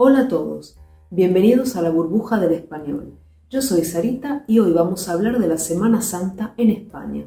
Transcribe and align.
Hola 0.00 0.20
a 0.20 0.28
todos, 0.28 0.76
bienvenidos 1.10 1.74
a 1.74 1.82
la 1.82 1.90
burbuja 1.90 2.38
del 2.38 2.52
español. 2.52 3.18
Yo 3.50 3.60
soy 3.60 3.82
Sarita 3.82 4.44
y 4.46 4.60
hoy 4.60 4.72
vamos 4.72 5.08
a 5.08 5.14
hablar 5.14 5.40
de 5.40 5.48
la 5.48 5.58
Semana 5.58 6.02
Santa 6.02 6.54
en 6.56 6.70
España. 6.70 7.24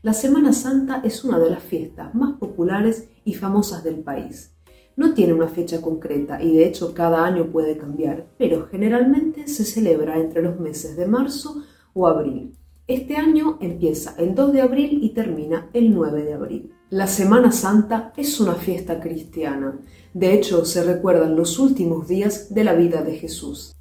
La 0.00 0.14
Semana 0.14 0.54
Santa 0.54 1.02
es 1.04 1.24
una 1.24 1.38
de 1.38 1.50
las 1.50 1.62
fiestas 1.62 2.14
más 2.14 2.38
populares 2.38 3.10
y 3.26 3.34
famosas 3.34 3.84
del 3.84 3.96
país. 3.96 4.56
No 4.96 5.12
tiene 5.12 5.34
una 5.34 5.48
fecha 5.48 5.82
concreta 5.82 6.42
y 6.42 6.56
de 6.56 6.64
hecho 6.64 6.94
cada 6.94 7.22
año 7.22 7.52
puede 7.52 7.76
cambiar, 7.76 8.28
pero 8.38 8.66
generalmente 8.66 9.46
se 9.46 9.66
celebra 9.66 10.18
entre 10.18 10.40
los 10.40 10.58
meses 10.58 10.96
de 10.96 11.04
marzo 11.04 11.64
o 11.92 12.06
abril. 12.06 12.56
Este 12.88 13.16
año 13.16 13.58
empieza 13.60 14.14
el 14.16 14.34
2 14.34 14.52
de 14.54 14.62
abril 14.62 15.00
y 15.02 15.10
termina 15.10 15.68
el 15.74 15.92
9 15.92 16.22
de 16.22 16.32
abril. 16.32 16.72
La 16.88 17.08
Semana 17.08 17.50
Santa 17.50 18.12
es 18.16 18.38
una 18.38 18.54
fiesta 18.54 19.00
cristiana. 19.00 19.76
De 20.16 20.32
hecho, 20.32 20.64
se 20.64 20.82
recuerdan 20.82 21.36
los 21.36 21.58
últimos 21.58 22.08
días 22.08 22.54
de 22.54 22.64
la 22.64 22.72
vida 22.72 23.02
de 23.02 23.16
Jesús. 23.16 23.74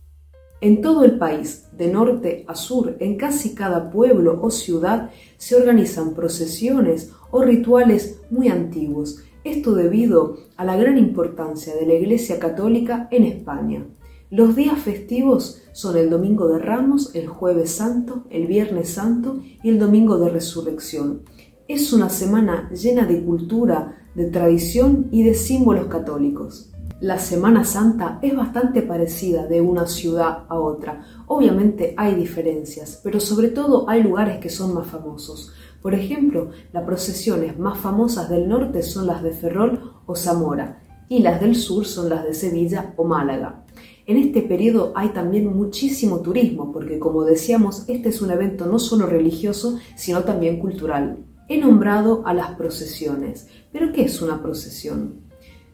En 0.60 0.82
todo 0.82 1.06
el 1.06 1.18
país, 1.18 1.70
de 1.72 1.88
norte 1.88 2.44
a 2.50 2.56
sur, 2.56 2.98
en 3.00 3.16
casi 3.16 3.56
cada 3.56 3.90
pueblo 3.90 4.42
o 4.42 4.52
ciudad, 4.52 5.12
se 5.38 5.56
organizan 5.56 6.14
procesiones 6.14 7.14
o 7.32 7.42
rituales 7.42 8.20
muy 8.30 8.50
antiguos. 8.50 9.24
Esto 9.46 9.76
debido 9.76 10.40
a 10.58 10.66
la 10.66 10.76
gran 10.76 10.98
importancia 10.98 11.74
de 11.74 11.86
la 11.86 11.94
Iglesia 11.94 12.38
Católica 12.38 13.08
en 13.12 13.24
España. 13.24 13.86
Los 14.30 14.58
días 14.58 14.78
festivos 14.78 15.62
son 15.72 15.96
el 15.96 16.10
Domingo 16.10 16.50
de 16.50 16.60
Ramos, 16.60 17.16
el 17.16 17.28
Jueves 17.28 17.72
Santo, 17.72 18.26
el 18.30 18.48
Viernes 18.48 18.90
Santo 18.90 19.40
y 19.64 19.70
el 19.70 19.80
Domingo 19.80 20.18
de 20.18 20.32
Resurrección. 20.32 21.22
Es 21.68 21.92
una 21.94 22.10
semana 22.10 22.70
llena 22.70 23.08
de 23.08 23.24
cultura, 23.24 23.98
de 24.14 24.30
tradición 24.30 25.08
y 25.10 25.24
de 25.24 25.34
símbolos 25.34 25.88
católicos. 25.88 26.70
La 27.02 27.18
Semana 27.18 27.64
Santa 27.64 28.20
es 28.22 28.36
bastante 28.36 28.84
parecida 28.84 29.48
de 29.48 29.62
una 29.62 29.88
ciudad 29.88 30.46
a 30.48 30.60
otra. 30.60 31.04
Obviamente 31.26 31.96
hay 31.98 32.14
diferencias, 32.14 33.02
pero 33.04 33.20
sobre 33.20 33.50
todo 33.50 33.90
hay 33.90 34.04
lugares 34.04 34.38
que 34.38 34.50
son 34.50 34.76
más 34.76 34.86
famosos. 34.86 35.54
Por 35.82 35.96
ejemplo, 35.96 36.52
las 36.72 36.84
procesiones 36.84 37.58
más 37.58 37.80
famosas 37.80 38.30
del 38.30 38.48
norte 38.48 38.84
son 38.84 39.08
las 39.08 39.24
de 39.24 39.32
Ferrol 39.32 39.94
o 40.06 40.16
Zamora 40.16 40.84
y 41.10 41.24
las 41.24 41.42
del 41.42 41.56
sur 41.56 41.88
son 41.88 42.10
las 42.10 42.26
de 42.26 42.36
Sevilla 42.36 42.94
o 42.96 43.06
Málaga. 43.06 43.66
En 44.06 44.18
este 44.18 44.44
periodo 44.44 44.94
hay 44.96 45.10
también 45.10 45.48
muchísimo 45.48 46.20
turismo, 46.20 46.72
porque 46.72 47.00
como 47.00 47.24
decíamos, 47.24 47.86
este 47.88 48.10
es 48.10 48.22
un 48.22 48.30
evento 48.30 48.68
no 48.68 48.78
solo 48.78 49.08
religioso, 49.08 49.80
sino 49.96 50.24
también 50.24 50.60
cultural. 50.60 51.25
He 51.48 51.60
nombrado 51.60 52.24
a 52.26 52.34
las 52.34 52.56
procesiones, 52.56 53.48
pero 53.72 53.92
¿qué 53.92 54.06
es 54.06 54.20
una 54.22 54.42
procesión? 54.42 55.22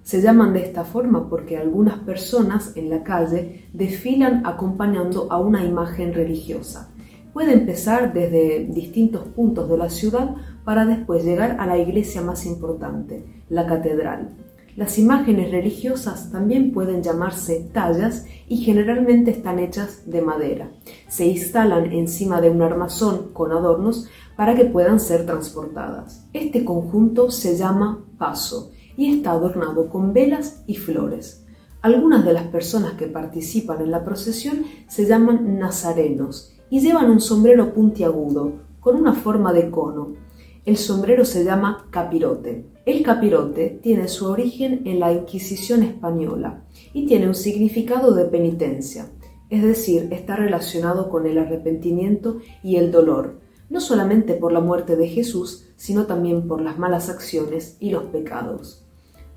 Se 0.03 0.21
llaman 0.21 0.51
de 0.51 0.63
esta 0.63 0.83
forma 0.83 1.29
porque 1.29 1.57
algunas 1.57 1.99
personas 1.99 2.75
en 2.75 2.89
la 2.89 3.03
calle 3.03 3.69
desfilan 3.71 4.45
acompañando 4.45 5.31
a 5.31 5.39
una 5.39 5.63
imagen 5.63 6.13
religiosa. 6.13 6.89
Puede 7.31 7.53
empezar 7.53 8.11
desde 8.11 8.65
distintos 8.65 9.29
puntos 9.29 9.69
de 9.69 9.77
la 9.77 9.89
ciudad 9.89 10.35
para 10.65 10.85
después 10.85 11.23
llegar 11.23 11.55
a 11.59 11.65
la 11.65 11.77
iglesia 11.77 12.21
más 12.21 12.45
importante, 12.45 13.23
la 13.47 13.65
catedral. 13.65 14.29
Las 14.77 14.97
imágenes 14.97 15.51
religiosas 15.51 16.31
también 16.31 16.71
pueden 16.71 17.03
llamarse 17.03 17.69
tallas 17.73 18.25
y 18.47 18.57
generalmente 18.57 19.31
están 19.31 19.59
hechas 19.59 20.09
de 20.09 20.21
madera. 20.21 20.71
Se 21.09 21.25
instalan 21.25 21.91
encima 21.91 22.39
de 22.39 22.49
un 22.49 22.61
armazón 22.61 23.33
con 23.33 23.51
adornos 23.51 24.07
para 24.37 24.55
que 24.55 24.65
puedan 24.65 24.99
ser 24.99 25.25
transportadas. 25.25 26.25
Este 26.31 26.63
conjunto 26.63 27.31
se 27.31 27.57
llama 27.57 28.05
paso 28.17 28.71
y 28.95 29.13
está 29.13 29.31
adornado 29.31 29.89
con 29.89 30.13
velas 30.13 30.63
y 30.67 30.75
flores. 30.75 31.45
Algunas 31.81 32.23
de 32.23 32.33
las 32.33 32.45
personas 32.45 32.93
que 32.93 33.07
participan 33.07 33.81
en 33.81 33.91
la 33.91 34.05
procesión 34.05 34.65
se 34.87 35.05
llaman 35.05 35.59
nazarenos 35.59 36.53
y 36.69 36.79
llevan 36.79 37.09
un 37.09 37.19
sombrero 37.19 37.73
puntiagudo 37.73 38.53
con 38.79 38.95
una 38.95 39.13
forma 39.13 39.51
de 39.51 39.69
cono. 39.69 40.20
El 40.63 40.77
sombrero 40.77 41.25
se 41.25 41.43
llama 41.43 41.87
capirote. 41.89 42.67
El 42.85 43.01
capirote 43.01 43.79
tiene 43.81 44.07
su 44.07 44.27
origen 44.27 44.83
en 44.85 44.99
la 44.99 45.11
Inquisición 45.11 45.81
española 45.81 46.65
y 46.93 47.07
tiene 47.07 47.27
un 47.27 47.33
significado 47.33 48.13
de 48.13 48.25
penitencia, 48.25 49.07
es 49.49 49.63
decir, 49.63 50.09
está 50.11 50.35
relacionado 50.35 51.09
con 51.09 51.25
el 51.25 51.39
arrepentimiento 51.39 52.41
y 52.61 52.75
el 52.75 52.91
dolor, 52.91 53.39
no 53.71 53.81
solamente 53.81 54.35
por 54.35 54.51
la 54.51 54.59
muerte 54.59 54.95
de 54.95 55.07
Jesús, 55.07 55.65
sino 55.77 56.05
también 56.05 56.47
por 56.47 56.61
las 56.61 56.77
malas 56.77 57.09
acciones 57.09 57.75
y 57.79 57.89
los 57.89 58.03
pecados. 58.05 58.85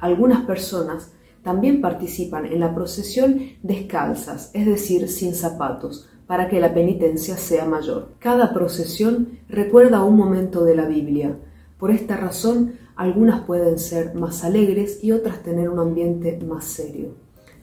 Algunas 0.01 0.45
personas 0.45 1.13
también 1.43 1.81
participan 1.81 2.45
en 2.45 2.61
la 2.61 2.75
procesión 2.75 3.41
descalzas, 3.63 4.51
es 4.53 4.67
decir, 4.67 5.09
sin 5.09 5.35
zapatos, 5.35 6.07
para 6.27 6.49
que 6.49 6.61
la 6.61 6.73
penitencia 6.73 7.37
sea 7.37 7.65
mayor. 7.65 8.15
Cada 8.19 8.53
procesión 8.53 9.41
recuerda 9.49 10.05
un 10.05 10.17
momento 10.17 10.65
de 10.65 10.77
la 10.77 10.87
Biblia. 10.87 11.37
Por 11.79 11.91
esta 11.91 12.17
razón, 12.17 12.75
algunas 12.97 13.43
pueden 13.43 13.79
ser 13.79 14.15
más 14.15 14.45
alegres 14.45 15.03
y 15.03 15.13
otras 15.13 15.43
tener 15.43 15.69
un 15.69 15.79
ambiente 15.79 16.39
más 16.47 16.65
serio. 16.65 17.15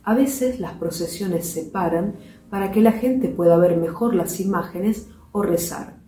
A 0.03 0.13
veces 0.15 0.59
las 0.59 0.73
procesiones 0.73 1.47
se 1.47 1.63
paran 1.63 2.15
para 2.49 2.71
que 2.71 2.81
la 2.81 2.91
gente 2.91 3.29
pueda 3.29 3.57
ver 3.57 3.77
mejor 3.77 4.15
las 4.15 4.39
imágenes 4.39 5.07
o 5.31 5.41
rezar. 5.41 6.01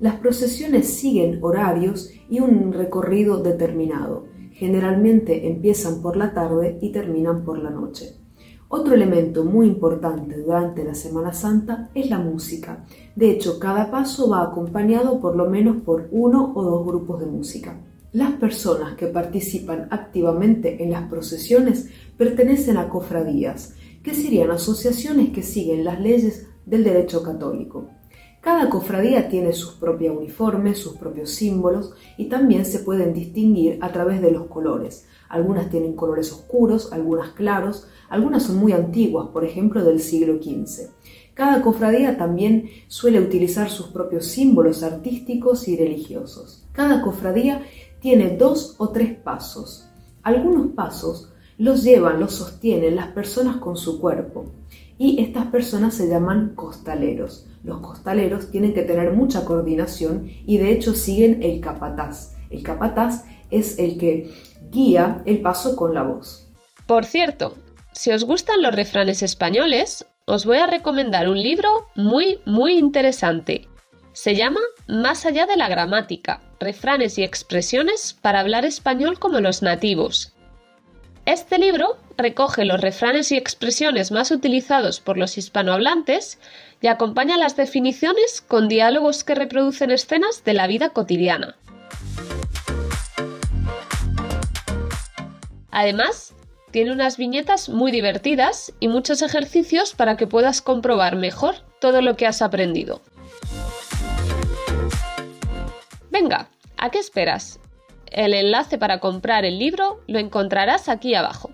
Las 0.00 0.16
procesiones 0.16 0.92
siguen 0.92 1.38
horarios 1.42 2.10
y 2.28 2.40
un 2.40 2.72
recorrido 2.72 3.42
determinado. 3.42 4.26
Generalmente 4.52 5.46
empiezan 5.48 6.02
por 6.02 6.16
la 6.16 6.34
tarde 6.34 6.78
y 6.80 6.90
terminan 6.90 7.44
por 7.44 7.58
la 7.58 7.70
noche. 7.70 8.23
Otro 8.76 8.92
elemento 8.96 9.44
muy 9.44 9.68
importante 9.68 10.36
durante 10.42 10.82
la 10.82 10.96
Semana 10.96 11.32
Santa 11.32 11.90
es 11.94 12.10
la 12.10 12.18
música. 12.18 12.84
De 13.14 13.30
hecho, 13.30 13.60
cada 13.60 13.88
paso 13.88 14.28
va 14.28 14.42
acompañado 14.42 15.20
por 15.20 15.36
lo 15.36 15.48
menos 15.48 15.76
por 15.82 16.08
uno 16.10 16.52
o 16.56 16.62
dos 16.64 16.84
grupos 16.84 17.20
de 17.20 17.26
música. 17.26 17.80
Las 18.10 18.32
personas 18.32 18.96
que 18.96 19.06
participan 19.06 19.86
activamente 19.92 20.82
en 20.82 20.90
las 20.90 21.08
procesiones 21.08 21.88
pertenecen 22.18 22.76
a 22.76 22.88
cofradías, 22.88 23.76
que 24.02 24.12
serían 24.12 24.50
asociaciones 24.50 25.30
que 25.30 25.44
siguen 25.44 25.84
las 25.84 26.00
leyes 26.00 26.48
del 26.66 26.82
derecho 26.82 27.22
católico. 27.22 27.90
Cada 28.44 28.68
cofradía 28.68 29.30
tiene 29.30 29.54
sus 29.54 29.72
propios 29.72 30.14
uniformes, 30.14 30.76
sus 30.78 30.96
propios 30.98 31.30
símbolos 31.30 31.94
y 32.18 32.26
también 32.26 32.66
se 32.66 32.80
pueden 32.80 33.14
distinguir 33.14 33.78
a 33.80 33.90
través 33.90 34.20
de 34.20 34.30
los 34.30 34.48
colores. 34.48 35.06
Algunas 35.30 35.70
tienen 35.70 35.94
colores 35.94 36.30
oscuros, 36.30 36.92
algunas 36.92 37.30
claros, 37.30 37.88
algunas 38.10 38.42
son 38.42 38.56
muy 38.56 38.72
antiguas, 38.72 39.28
por 39.28 39.46
ejemplo 39.46 39.82
del 39.82 39.98
siglo 39.98 40.34
XV. 40.42 40.90
Cada 41.32 41.62
cofradía 41.62 42.18
también 42.18 42.68
suele 42.86 43.18
utilizar 43.18 43.70
sus 43.70 43.86
propios 43.86 44.26
símbolos 44.26 44.82
artísticos 44.82 45.66
y 45.66 45.78
religiosos. 45.78 46.66
Cada 46.72 47.00
cofradía 47.00 47.62
tiene 47.98 48.36
dos 48.36 48.74
o 48.76 48.90
tres 48.90 49.16
pasos. 49.16 49.88
Algunos 50.22 50.74
pasos 50.74 51.32
los 51.56 51.82
llevan, 51.82 52.20
los 52.20 52.34
sostienen 52.34 52.96
las 52.96 53.08
personas 53.08 53.56
con 53.56 53.78
su 53.78 53.98
cuerpo 54.02 54.52
y 54.98 55.20
estas 55.22 55.46
personas 55.46 55.94
se 55.94 56.08
llaman 56.08 56.54
costaleros. 56.54 57.46
Los 57.62 57.80
costaleros 57.80 58.50
tienen 58.50 58.74
que 58.74 58.82
tener 58.82 59.12
mucha 59.12 59.44
coordinación 59.44 60.28
y 60.46 60.58
de 60.58 60.72
hecho 60.72 60.94
siguen 60.94 61.42
el 61.42 61.60
capataz. 61.60 62.34
El 62.50 62.62
capataz 62.62 63.24
es 63.50 63.78
el 63.78 63.98
que 63.98 64.30
guía 64.70 65.22
el 65.24 65.40
paso 65.40 65.76
con 65.76 65.94
la 65.94 66.02
voz. 66.02 66.48
Por 66.86 67.04
cierto, 67.04 67.54
si 67.92 68.12
os 68.12 68.24
gustan 68.24 68.62
los 68.62 68.74
refranes 68.74 69.22
españoles, 69.22 70.06
os 70.26 70.46
voy 70.46 70.58
a 70.58 70.66
recomendar 70.66 71.28
un 71.28 71.40
libro 71.40 71.68
muy, 71.94 72.40
muy 72.44 72.78
interesante. 72.78 73.68
Se 74.12 74.36
llama 74.36 74.60
Más 74.86 75.26
allá 75.26 75.46
de 75.46 75.56
la 75.56 75.68
gramática, 75.68 76.40
refranes 76.60 77.18
y 77.18 77.24
expresiones 77.24 78.16
para 78.20 78.40
hablar 78.40 78.64
español 78.64 79.18
como 79.18 79.40
los 79.40 79.62
nativos. 79.62 80.34
Este 81.26 81.58
libro 81.58 81.96
recoge 82.16 82.64
los 82.64 82.80
refranes 82.80 83.32
y 83.32 83.36
expresiones 83.36 84.10
más 84.10 84.30
utilizados 84.30 85.00
por 85.00 85.18
los 85.18 85.36
hispanohablantes 85.36 86.38
y 86.80 86.86
acompaña 86.86 87.36
las 87.36 87.56
definiciones 87.56 88.40
con 88.40 88.68
diálogos 88.68 89.24
que 89.24 89.34
reproducen 89.34 89.90
escenas 89.90 90.44
de 90.44 90.54
la 90.54 90.66
vida 90.66 90.90
cotidiana. 90.90 91.56
Además, 95.70 96.34
tiene 96.70 96.92
unas 96.92 97.16
viñetas 97.16 97.68
muy 97.68 97.90
divertidas 97.90 98.72
y 98.80 98.88
muchos 98.88 99.22
ejercicios 99.22 99.94
para 99.94 100.16
que 100.16 100.26
puedas 100.26 100.60
comprobar 100.60 101.16
mejor 101.16 101.54
todo 101.80 102.00
lo 102.00 102.16
que 102.16 102.26
has 102.26 102.42
aprendido. 102.42 103.00
Venga, 106.10 106.48
¿a 106.76 106.90
qué 106.90 106.98
esperas? 106.98 107.60
El 108.06 108.34
enlace 108.34 108.78
para 108.78 109.00
comprar 109.00 109.44
el 109.44 109.58
libro 109.58 110.00
lo 110.06 110.20
encontrarás 110.20 110.88
aquí 110.88 111.16
abajo. 111.16 111.50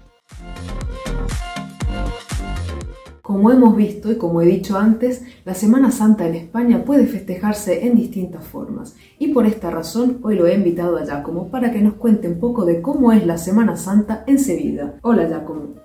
Como 3.31 3.53
hemos 3.53 3.77
visto 3.77 4.11
y 4.11 4.17
como 4.17 4.43
he 4.43 4.45
dicho 4.45 4.77
antes, 4.77 5.25
la 5.45 5.55
Semana 5.55 5.93
Santa 5.93 6.27
en 6.27 6.35
España 6.35 6.83
puede 6.85 7.07
festejarse 7.07 7.87
en 7.87 7.95
distintas 7.95 8.45
formas 8.45 8.97
y 9.21 9.29
por 9.29 9.47
esta 9.47 9.71
razón 9.71 10.19
hoy 10.23 10.35
lo 10.35 10.49
he 10.49 10.55
invitado 10.55 10.97
a 10.97 11.05
Giacomo 11.05 11.49
para 11.49 11.71
que 11.71 11.81
nos 11.81 11.95
cuente 11.95 12.27
un 12.27 12.41
poco 12.41 12.65
de 12.65 12.83
cómo 12.83 13.13
es 13.13 13.25
la 13.25 13.39
Semana 13.39 13.77
Santa 13.77 14.25
en 14.27 14.41
Sevilla. 14.41 14.95
Hola 15.03 15.29
Giacomo. 15.29 15.77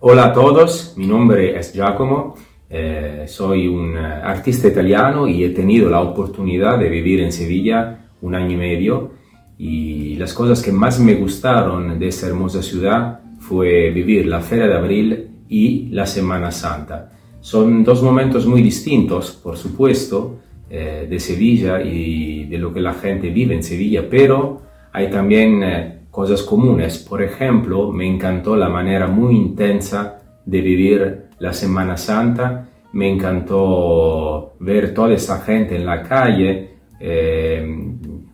Hola 0.00 0.24
a 0.24 0.32
todos, 0.32 0.94
mi 0.96 1.06
nombre 1.06 1.56
es 1.56 1.72
Giacomo, 1.72 2.34
eh, 2.68 3.24
soy 3.28 3.68
un 3.68 3.96
eh, 3.96 4.00
artista 4.00 4.66
italiano 4.66 5.28
y 5.28 5.44
he 5.44 5.50
tenido 5.50 5.88
la 5.88 6.00
oportunidad 6.00 6.76
de 6.76 6.88
vivir 6.88 7.20
en 7.20 7.30
Sevilla 7.30 8.08
un 8.20 8.34
año 8.34 8.54
y 8.54 8.56
medio 8.56 9.10
y 9.58 10.16
las 10.16 10.34
cosas 10.34 10.60
que 10.60 10.72
más 10.72 10.98
me 10.98 11.14
gustaron 11.14 12.00
de 12.00 12.08
esta 12.08 12.26
hermosa 12.26 12.64
ciudad 12.64 13.20
fue 13.38 13.90
vivir 13.90 14.26
la 14.26 14.40
Feria 14.40 14.66
de 14.66 14.74
Abril 14.74 15.29
y 15.50 15.88
la 15.88 16.06
Semana 16.06 16.50
Santa. 16.50 17.12
Son 17.40 17.84
dos 17.84 18.02
momentos 18.02 18.46
muy 18.46 18.62
distintos, 18.62 19.32
por 19.32 19.58
supuesto, 19.58 20.38
eh, 20.70 21.06
de 21.10 21.20
Sevilla 21.20 21.82
y 21.82 22.46
de 22.46 22.56
lo 22.56 22.72
que 22.72 22.80
la 22.80 22.94
gente 22.94 23.28
vive 23.28 23.54
en 23.54 23.62
Sevilla, 23.62 24.04
pero 24.08 24.62
hay 24.92 25.10
también 25.10 26.06
cosas 26.10 26.42
comunes. 26.42 26.98
Por 26.98 27.22
ejemplo, 27.22 27.92
me 27.92 28.06
encantó 28.06 28.56
la 28.56 28.68
manera 28.68 29.06
muy 29.06 29.36
intensa 29.36 30.18
de 30.46 30.60
vivir 30.60 31.24
la 31.38 31.52
Semana 31.52 31.96
Santa, 31.96 32.68
me 32.92 33.08
encantó 33.08 34.54
ver 34.60 34.92
toda 34.94 35.14
esa 35.14 35.40
gente 35.40 35.76
en 35.76 35.86
la 35.86 36.02
calle, 36.02 36.70
eh, 36.98 37.64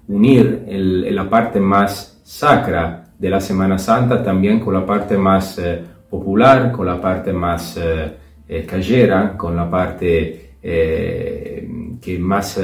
unir 0.08 0.64
la 0.68 1.28
parte 1.28 1.60
más 1.60 2.20
sacra 2.24 3.04
de 3.18 3.30
la 3.30 3.40
Semana 3.40 3.78
Santa 3.78 4.22
también 4.22 4.60
con 4.60 4.74
la 4.74 4.84
parte 4.84 5.16
más 5.16 5.58
eh, 5.58 5.82
popular, 6.18 6.72
con 6.72 6.86
la 6.86 7.00
parte 7.00 7.32
más 7.32 7.78
eh, 7.78 8.66
callera, 8.66 9.36
con 9.36 9.56
la 9.56 9.70
parte 9.70 10.42
que 10.62 12.18
más 12.18 12.58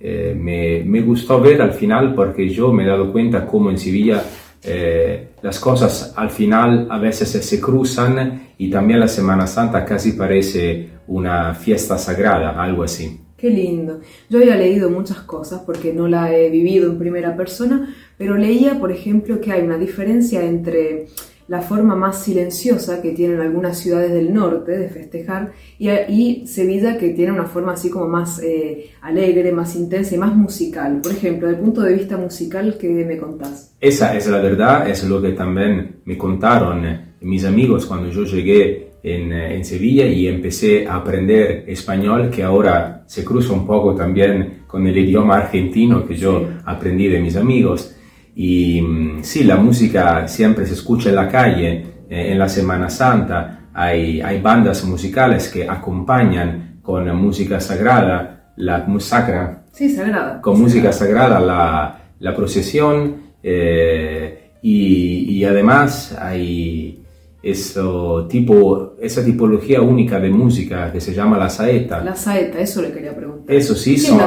eh, 0.00 0.32
me, 0.38 0.84
me, 0.84 1.00
gustó 1.00 1.40
ver 1.40 1.60
al 1.60 1.72
final 1.72 2.14
porque 2.14 2.48
yo 2.48 2.72
me 2.72 2.84
he 2.84 2.86
dado 2.86 3.10
cuenta 3.10 3.44
cómo 3.44 3.68
en 3.68 3.78
Sevilla 3.78 4.22
eh, 4.62 5.30
las 5.42 5.58
cosas 5.58 6.14
al 6.16 6.30
final 6.30 6.86
a 6.88 6.98
veces 6.98 7.30
se 7.30 7.60
cruzan 7.60 8.48
y 8.58 8.70
también 8.70 9.00
la 9.00 9.08
Semana 9.08 9.48
Santa 9.48 9.84
casi 9.84 10.12
parece 10.12 10.90
una 11.08 11.52
fiesta 11.54 11.98
sagrada, 11.98 12.62
algo 12.62 12.84
así. 12.84 13.20
Qué 13.36 13.50
lindo. 13.50 14.00
Yo 14.28 14.38
había 14.38 14.56
leído 14.56 14.88
muchas 14.90 15.18
cosas 15.18 15.62
porque 15.66 15.92
no 15.92 16.06
la 16.06 16.32
he 16.32 16.48
vivido 16.48 16.90
en 16.90 16.98
primera 16.98 17.36
persona, 17.36 17.94
pero 18.16 18.36
leía, 18.36 18.78
por 18.78 18.92
ejemplo, 18.92 19.40
que 19.40 19.52
hay 19.52 19.62
una 19.62 19.78
diferencia 19.78 20.44
entre 20.44 21.06
la 21.48 21.62
forma 21.62 21.96
más 21.96 22.22
silenciosa 22.22 23.00
que 23.00 23.12
tienen 23.12 23.40
algunas 23.40 23.78
ciudades 23.78 24.12
del 24.12 24.32
norte 24.32 24.72
de 24.72 24.88
festejar 24.88 25.52
y, 25.78 26.46
Sevilla 26.46 26.98
que 26.98 27.10
tiene 27.10 27.32
una 27.32 27.46
forma 27.46 27.72
así 27.72 27.90
como 27.90 28.06
más 28.06 28.40
eh, 28.42 28.90
alegre, 29.00 29.50
más 29.52 29.74
intensa 29.74 30.14
y 30.14 30.18
más 30.18 30.36
musical. 30.36 31.00
Por 31.02 31.12
ejemplo, 31.12 31.48
desde 31.48 31.58
el 31.58 31.64
punto 31.64 31.80
de 31.80 31.94
vista 31.94 32.16
musical, 32.16 32.76
¿qué 32.78 32.88
me 32.88 33.16
contás? 33.16 33.74
Esa 33.80 34.16
es 34.16 34.28
la 34.28 34.38
verdad, 34.38 34.88
es 34.88 35.02
lo 35.04 35.22
que 35.22 35.32
también 35.32 36.00
me 36.04 36.18
contaron 36.18 36.84
mis 37.22 37.44
amigos 37.44 37.86
cuando 37.86 38.10
yo 38.10 38.24
llegué 38.24 38.90
en, 39.02 39.32
en 39.32 39.64
Sevilla 39.64 40.06
y 40.06 40.26
empecé 40.26 40.86
a 40.86 40.96
aprender 40.96 41.64
español, 41.66 42.30
que 42.30 42.42
ahora 42.42 43.04
se 43.06 43.24
cruza 43.24 43.54
un 43.54 43.66
poco 43.66 43.94
también 43.94 44.64
con 44.66 44.86
el 44.86 44.96
idioma 44.96 45.38
argentino 45.38 46.06
que 46.06 46.14
yo 46.14 46.46
aprendí 46.66 47.08
de 47.08 47.20
mis 47.20 47.36
amigos. 47.36 47.94
Y 48.40 48.80
sí, 49.22 49.42
la 49.42 49.56
música 49.56 50.28
siempre 50.28 50.64
se 50.64 50.74
escucha 50.74 51.08
en 51.08 51.16
la 51.16 51.28
calle, 51.28 51.70
eh, 52.08 52.30
en 52.30 52.38
la 52.38 52.48
Semana 52.48 52.88
Santa. 52.88 53.62
Hay, 53.74 54.20
hay 54.20 54.40
bandas 54.40 54.84
musicales 54.84 55.48
que 55.48 55.68
acompañan 55.68 56.78
con 56.80 57.12
música 57.16 57.58
sagrada, 57.58 58.52
la 58.54 58.86
sacra. 59.00 59.64
Sí, 59.72 59.90
sagrada. 59.90 60.40
Con 60.40 60.60
música 60.60 60.92
sagrada 60.92 61.40
la, 61.40 62.00
la 62.20 62.36
procesión. 62.36 63.16
Eh, 63.42 64.52
y, 64.62 65.36
y, 65.36 65.44
además 65.44 66.16
hay 66.16 67.02
eso, 67.42 68.28
tipo, 68.28 68.94
esa 69.00 69.24
tipología 69.24 69.80
única 69.82 70.20
de 70.20 70.30
música 70.30 70.92
que 70.92 71.00
se 71.00 71.12
llama 71.12 71.38
la 71.38 71.48
saeta. 71.48 72.04
La 72.04 72.14
saeta, 72.14 72.60
eso 72.60 72.82
le 72.82 72.92
quería 72.92 73.16
preguntar. 73.16 73.52
Eso 73.52 73.74
sí, 73.74 73.98
son, 73.98 74.20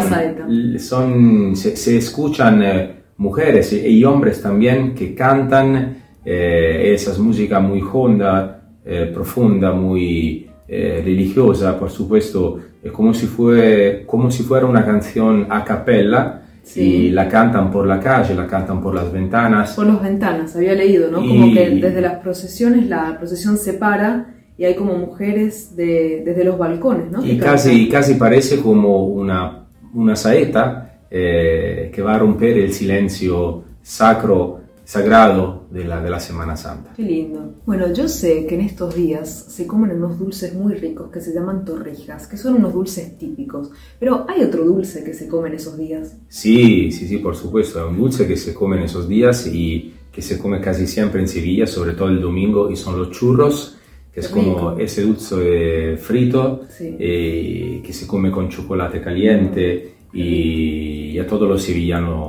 son, 0.80 1.56
se, 1.56 1.78
se 1.78 1.98
escuchan 1.98 2.62
eh, 2.62 3.01
mujeres 3.22 3.72
y 3.72 4.04
hombres 4.04 4.42
también 4.42 4.96
que 4.96 5.14
cantan 5.14 5.96
eh, 6.26 6.92
esas 6.92 7.20
músicas 7.20 7.62
muy 7.62 7.80
honda, 7.80 8.64
eh, 8.84 9.12
profunda, 9.14 9.72
muy 9.74 10.50
eh, 10.68 11.02
religiosa, 11.06 11.78
por 11.78 11.92
supuesto, 11.92 12.60
como 12.92 13.14
si, 13.14 13.28
fue, 13.28 14.06
como 14.08 14.32
si 14.32 14.42
fuera 14.42 14.66
una 14.66 14.84
canción 14.84 15.46
a 15.50 15.64
capella. 15.64 16.40
Y 16.76 17.10
la 17.10 17.28
cantan 17.28 17.70
por 17.70 17.86
la 17.86 18.00
calle, 18.00 18.34
la 18.34 18.48
cantan 18.48 18.82
por 18.82 18.94
las 18.96 19.12
ventanas. 19.12 19.74
Por 19.74 19.88
las 19.88 20.02
ventanas, 20.02 20.56
había 20.56 20.74
leído, 20.74 21.12
¿no? 21.12 21.18
Como 21.18 21.54
que 21.54 21.70
desde 21.72 22.02
las 22.02 22.20
procesiones 22.20 22.88
la 22.88 23.18
procesión 23.18 23.58
se 23.58 23.74
para 23.74 24.36
y 24.58 24.66
hay 24.66 24.76
como 24.76 24.96
mujeres 24.96 25.76
de, 25.76 26.22
desde 26.24 26.44
los 26.44 26.58
balcones, 26.58 27.12
¿no? 27.12 27.26
Y 27.26 27.38
casi, 27.38 27.90
casi 27.90 28.14
parece 28.14 28.62
como 28.62 29.06
una, 29.06 29.66
una 29.94 30.16
saeta 30.16 30.91
eh, 31.14 31.92
que 31.94 32.02
va 32.02 32.16
a 32.16 32.20
romper 32.20 32.58
el 32.58 32.72
silencio 32.72 33.66
sacro, 33.82 34.62
sagrado 34.86 35.66
de 35.70 35.84
la, 35.84 36.02
de 36.02 36.10
la 36.10 36.20
Semana 36.20 36.56
Santa. 36.56 36.94
Qué 36.96 37.04
lindo. 37.04 37.56
Bueno, 37.66 37.92
yo 37.94 38.08
sé 38.08 38.46
que 38.46 38.56
en 38.56 38.62
estos 38.62 38.96
días 38.96 39.30
se 39.50 39.68
comen 39.68 39.92
unos 39.92 40.18
dulces 40.18 40.54
muy 40.54 40.74
ricos 40.74 41.12
que 41.12 41.20
se 41.20 41.34
llaman 41.34 41.66
torrijas, 41.66 42.28
que 42.28 42.38
son 42.38 42.56
unos 42.56 42.74
dulces 42.74 43.18
típicos, 43.18 43.72
pero 44.00 44.26
¿hay 44.28 44.42
otro 44.42 44.64
dulce 44.64 45.04
que 45.04 45.14
se 45.14 45.28
come 45.28 45.50
en 45.50 45.56
esos 45.56 45.78
días? 45.78 46.18
Sí, 46.30 46.92
sí, 46.92 47.08
sí, 47.08 47.18
por 47.18 47.36
supuesto, 47.36 47.80
hay 47.80 47.90
un 47.90 47.98
dulce 47.98 48.28
que 48.28 48.38
se 48.38 48.54
come 48.54 48.78
en 48.78 48.84
esos 48.84 49.08
días 49.08 49.48
y 49.48 49.94
que 50.12 50.22
se 50.22 50.38
come 50.38 50.60
casi 50.62 50.88
siempre 50.88 51.22
en 51.22 51.28
Sevilla, 51.28 51.68
sobre 51.68 51.94
todo 51.94 52.08
el 52.08 52.22
domingo, 52.22 52.72
y 52.72 52.76
son 52.76 52.98
los 52.98 53.12
churros 53.12 53.78
que 54.14 54.20
es 54.20 54.28
como 54.28 54.78
ese 54.78 55.04
dulce 55.04 55.96
frito 55.96 56.62
eh, 56.82 57.82
que 57.82 57.94
se 57.94 58.06
come 58.06 58.30
con 58.30 58.50
chocolate 58.50 59.02
caliente 59.02 59.94
y 60.14 61.18
a 61.20 61.28
todos 61.28 61.48
los 61.48 61.62
sevillanos 61.64 62.28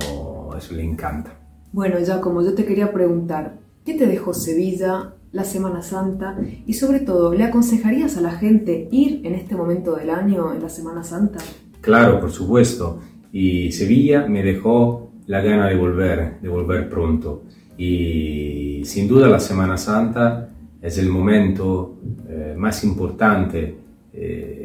eso 0.56 0.74
le 0.74 0.84
encanta. 0.84 1.38
Bueno, 1.72 1.98
ya 1.98 2.20
como 2.20 2.42
yo 2.42 2.54
te 2.54 2.64
quería 2.64 2.92
preguntar, 2.92 3.58
¿qué 3.84 3.94
te 3.94 4.06
dejó 4.06 4.34
Sevilla, 4.34 5.14
la 5.32 5.44
Semana 5.44 5.82
Santa 5.82 6.38
y 6.66 6.74
sobre 6.74 7.00
todo, 7.00 7.32
¿le 7.34 7.44
aconsejarías 7.44 8.16
a 8.16 8.20
la 8.20 8.32
gente 8.32 8.88
ir 8.90 9.22
en 9.24 9.34
este 9.34 9.56
momento 9.56 9.96
del 9.96 10.10
año, 10.10 10.52
en 10.52 10.62
la 10.62 10.68
Semana 10.68 11.02
Santa? 11.02 11.38
Claro, 11.80 12.20
por 12.20 12.30
supuesto. 12.30 13.00
Y 13.32 13.72
Sevilla 13.72 14.26
me 14.26 14.42
dejó 14.42 15.10
la 15.26 15.40
gana 15.40 15.68
de 15.68 15.76
volver, 15.76 16.40
de 16.40 16.48
volver 16.48 16.88
pronto. 16.88 17.44
Y 17.78 18.82
sin 18.84 19.08
duda 19.08 19.26
la 19.28 19.40
Semana 19.40 19.78
Santa 19.78 20.50
es 20.82 20.98
el 20.98 21.08
momento 21.08 21.96
eh, 22.28 22.54
más 22.56 22.84
importante 22.84 23.74
eh, 24.12 24.61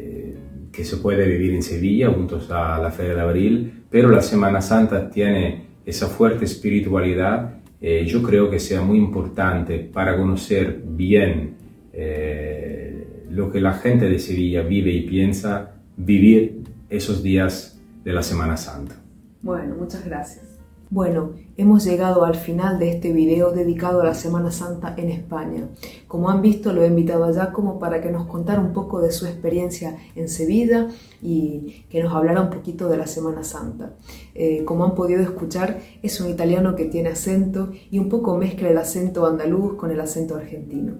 que 0.78 0.84
se 0.84 0.98
puede 0.98 1.26
vivir 1.26 1.54
en 1.54 1.62
Sevilla 1.64 2.08
juntos 2.08 2.52
a 2.52 2.78
la 2.78 2.92
Feria 2.92 3.16
de 3.16 3.20
Abril, 3.20 3.82
pero 3.90 4.10
la 4.10 4.22
Semana 4.22 4.60
Santa 4.60 5.10
tiene 5.10 5.64
esa 5.84 6.06
fuerte 6.06 6.44
espiritualidad. 6.44 7.54
Eh, 7.80 8.06
yo 8.06 8.22
creo 8.22 8.48
que 8.48 8.60
sea 8.60 8.80
muy 8.80 8.96
importante 8.96 9.80
para 9.80 10.16
conocer 10.16 10.80
bien 10.86 11.56
eh, 11.92 13.26
lo 13.28 13.50
que 13.50 13.60
la 13.60 13.72
gente 13.72 14.08
de 14.08 14.20
Sevilla 14.20 14.62
vive 14.62 14.92
y 14.92 15.00
piensa, 15.00 15.74
vivir 15.96 16.62
esos 16.88 17.24
días 17.24 17.80
de 18.04 18.12
la 18.12 18.22
Semana 18.22 18.56
Santa. 18.56 18.94
Bueno, 19.42 19.74
muchas 19.74 20.04
gracias. 20.04 20.60
Bueno, 20.90 21.32
hemos 21.58 21.84
llegado 21.84 22.24
al 22.24 22.36
final 22.36 22.78
de 22.78 22.88
este 22.88 23.12
video 23.12 23.50
dedicado 23.50 24.00
a 24.00 24.04
la 24.04 24.14
Semana 24.14 24.52
Santa 24.52 24.94
en 24.96 25.10
España. 25.10 25.68
Como 26.06 26.30
han 26.30 26.40
visto, 26.40 26.72
lo 26.72 26.84
he 26.84 26.86
invitado 26.86 27.24
a 27.24 27.32
Giacomo 27.32 27.80
para 27.80 28.00
que 28.00 28.12
nos 28.12 28.28
contara 28.28 28.60
un 28.60 28.72
poco 28.72 29.00
de 29.00 29.10
su 29.10 29.26
experiencia 29.26 29.96
en 30.14 30.28
Sevilla 30.28 30.86
y 31.20 31.84
que 31.90 32.00
nos 32.00 32.14
hablara 32.14 32.42
un 32.42 32.50
poquito 32.50 32.88
de 32.88 32.96
la 32.96 33.08
Semana 33.08 33.42
Santa. 33.42 33.90
Eh, 34.36 34.64
como 34.64 34.84
han 34.84 34.94
podido 34.94 35.20
escuchar, 35.20 35.80
es 36.00 36.20
un 36.20 36.30
italiano 36.30 36.76
que 36.76 36.84
tiene 36.84 37.08
acento 37.08 37.72
y 37.90 37.98
un 37.98 38.08
poco 38.08 38.36
mezcla 38.36 38.70
el 38.70 38.78
acento 38.78 39.26
andaluz 39.26 39.74
con 39.74 39.90
el 39.90 40.00
acento 40.00 40.36
argentino. 40.36 40.94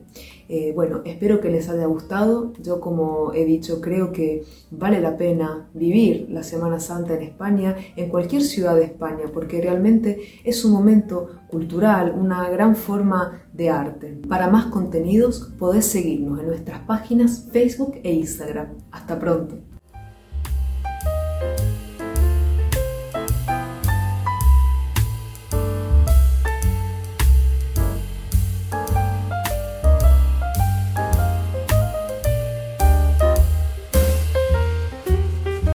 Eh, 0.49 0.73
bueno, 0.75 1.03
espero 1.05 1.41
que 1.41 1.51
les 1.51 1.69
haya 1.69 1.87
gustado. 1.87 2.55
Yo, 2.63 2.81
como 2.81 3.35
he 3.35 3.45
dicho, 3.45 3.81
creo 3.81 4.13
que 4.13 4.45
vale 4.71 5.01
la 5.01 5.17
pena 5.19 5.69
vivir 5.75 6.27
la 6.31 6.43
Semana 6.43 6.81
Santa 6.81 7.15
en 7.15 7.23
España, 7.23 7.77
en 7.97 8.09
cualquier 8.09 8.43
ciudad 8.43 8.75
de 8.75 8.85
España, 8.85 9.25
porque 9.33 9.61
realmente 9.61 10.19
es 10.49 10.65
un 10.65 10.73
momento 10.73 11.29
cultural, 11.49 12.15
una 12.17 12.49
gran 12.49 12.77
forma 12.77 13.43
de 13.53 13.71
arte. 13.71 14.21
Para 14.29 14.49
más 14.49 14.67
contenidos 14.67 15.53
podés 15.59 15.87
seguirnos 15.87 16.41
en 16.41 16.47
nuestras 16.47 16.81
páginas 16.81 17.49
Facebook 17.53 18.01
e 18.03 18.13
Instagram. 18.13 18.69
Hasta 18.91 19.19
pronto. 19.19 19.68